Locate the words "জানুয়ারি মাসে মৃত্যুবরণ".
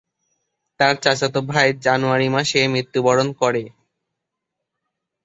1.85-3.27